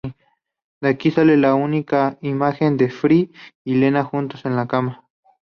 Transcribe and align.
De 0.81 0.89
aquí 0.89 1.11
sale 1.11 1.37
la 1.37 1.53
única 1.53 2.17
imagen 2.21 2.75
de 2.75 2.89
Fry 2.89 3.31
y 3.63 3.75
Leela 3.75 4.03
juntos 4.03 4.45
en 4.47 4.55
la 4.55 4.67
cama. 4.67 5.07